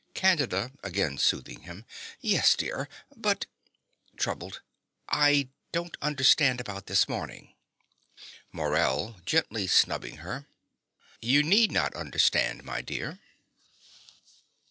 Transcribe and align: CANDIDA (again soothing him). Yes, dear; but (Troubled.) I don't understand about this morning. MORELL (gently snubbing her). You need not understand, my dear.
CANDIDA 0.15 0.71
(again 0.81 1.19
soothing 1.19 1.61
him). 1.61 1.85
Yes, 2.21 2.55
dear; 2.55 2.89
but 3.15 3.45
(Troubled.) 4.17 4.61
I 5.07 5.49
don't 5.71 5.95
understand 6.01 6.59
about 6.59 6.87
this 6.87 7.07
morning. 7.07 7.53
MORELL 8.51 9.17
(gently 9.27 9.67
snubbing 9.67 10.17
her). 10.25 10.47
You 11.21 11.43
need 11.43 11.71
not 11.71 11.93
understand, 11.93 12.63
my 12.63 12.81
dear. 12.81 13.19